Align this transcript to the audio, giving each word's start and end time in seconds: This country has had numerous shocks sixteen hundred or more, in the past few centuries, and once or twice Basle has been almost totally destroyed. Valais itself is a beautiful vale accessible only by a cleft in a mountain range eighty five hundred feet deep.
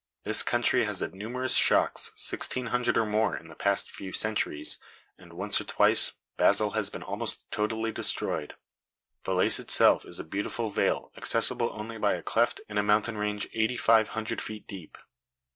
This 0.23 0.41
country 0.41 0.85
has 0.85 0.99
had 1.01 1.13
numerous 1.13 1.53
shocks 1.53 2.11
sixteen 2.15 2.65
hundred 2.73 2.97
or 2.97 3.05
more, 3.05 3.37
in 3.37 3.49
the 3.49 3.55
past 3.55 3.91
few 3.91 4.11
centuries, 4.13 4.79
and 5.15 5.31
once 5.31 5.61
or 5.61 5.63
twice 5.63 6.13
Basle 6.37 6.71
has 6.71 6.89
been 6.89 7.03
almost 7.03 7.45
totally 7.51 7.91
destroyed. 7.91 8.55
Valais 9.23 9.45
itself 9.59 10.03
is 10.05 10.17
a 10.17 10.23
beautiful 10.23 10.71
vale 10.71 11.11
accessible 11.15 11.69
only 11.71 11.99
by 11.99 12.15
a 12.15 12.23
cleft 12.23 12.59
in 12.67 12.79
a 12.79 12.81
mountain 12.81 13.15
range 13.15 13.47
eighty 13.53 13.77
five 13.77 14.07
hundred 14.17 14.41
feet 14.41 14.65
deep. 14.65 14.97